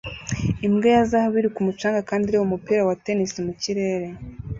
Imbwa 0.65 0.87
ya 0.95 1.03
zahabu 1.09 1.35
iri 1.39 1.49
ku 1.55 1.61
mucanga 1.67 2.01
kandi 2.09 2.23
ireba 2.27 2.45
umupira 2.47 2.81
wa 2.87 2.95
tennis 3.03 3.31
mu 3.45 3.53
kirere 3.61 4.07